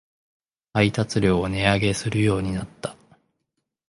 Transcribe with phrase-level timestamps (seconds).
[0.73, 2.95] 配達料を値上げするようになった